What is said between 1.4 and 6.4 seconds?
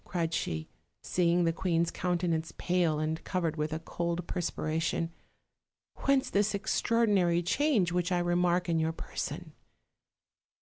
the queen's countenance pale and covered with a cold perspiration; "whence